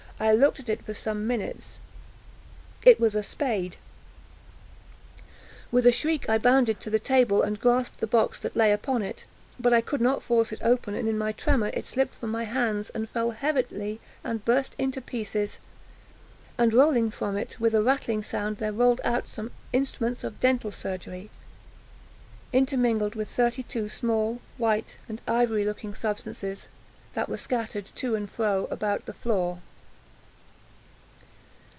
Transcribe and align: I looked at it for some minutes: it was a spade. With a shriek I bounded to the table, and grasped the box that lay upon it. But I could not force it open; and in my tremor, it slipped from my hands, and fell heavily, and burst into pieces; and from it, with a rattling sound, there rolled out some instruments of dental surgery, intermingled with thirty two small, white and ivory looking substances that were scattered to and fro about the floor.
I 0.19 0.33
looked 0.33 0.59
at 0.59 0.69
it 0.69 0.85
for 0.85 0.93
some 0.93 1.25
minutes: 1.25 1.79
it 2.85 2.99
was 2.99 3.15
a 3.15 3.23
spade. 3.23 3.77
With 5.71 5.87
a 5.87 5.91
shriek 5.91 6.29
I 6.29 6.37
bounded 6.37 6.79
to 6.81 6.91
the 6.91 6.99
table, 6.99 7.41
and 7.41 7.59
grasped 7.59 7.97
the 7.97 8.05
box 8.05 8.37
that 8.41 8.55
lay 8.55 8.71
upon 8.71 9.01
it. 9.01 9.25
But 9.59 9.73
I 9.73 9.81
could 9.81 9.99
not 9.99 10.21
force 10.21 10.51
it 10.51 10.59
open; 10.61 10.93
and 10.93 11.09
in 11.09 11.17
my 11.17 11.31
tremor, 11.31 11.71
it 11.73 11.87
slipped 11.87 12.13
from 12.13 12.29
my 12.29 12.43
hands, 12.43 12.91
and 12.91 13.09
fell 13.09 13.31
heavily, 13.31 13.99
and 14.23 14.45
burst 14.45 14.75
into 14.77 15.01
pieces; 15.01 15.57
and 16.55 16.71
from 17.11 17.35
it, 17.35 17.59
with 17.59 17.73
a 17.73 17.81
rattling 17.81 18.21
sound, 18.21 18.57
there 18.57 18.71
rolled 18.71 19.01
out 19.03 19.27
some 19.27 19.49
instruments 19.73 20.23
of 20.23 20.39
dental 20.39 20.71
surgery, 20.71 21.31
intermingled 22.53 23.15
with 23.15 23.27
thirty 23.27 23.63
two 23.63 23.89
small, 23.89 24.39
white 24.59 24.99
and 25.09 25.19
ivory 25.27 25.65
looking 25.65 25.95
substances 25.95 26.67
that 27.13 27.27
were 27.27 27.37
scattered 27.37 27.85
to 27.95 28.13
and 28.13 28.29
fro 28.29 28.67
about 28.69 29.07
the 29.07 29.13
floor. 29.15 29.63